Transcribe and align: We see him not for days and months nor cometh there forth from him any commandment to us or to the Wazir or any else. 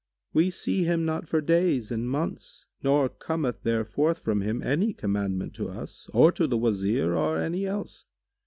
We 0.33 0.49
see 0.49 0.83
him 0.83 1.05
not 1.05 1.27
for 1.27 1.41
days 1.41 1.91
and 1.91 2.09
months 2.09 2.65
nor 2.81 3.07
cometh 3.07 3.61
there 3.61 3.85
forth 3.85 4.17
from 4.17 4.41
him 4.41 4.63
any 4.63 4.93
commandment 4.93 5.53
to 5.57 5.69
us 5.69 6.09
or 6.11 6.31
to 6.31 6.47
the 6.47 6.57
Wazir 6.57 7.13
or 7.13 7.37
any 7.37 7.67
else. 7.67 8.05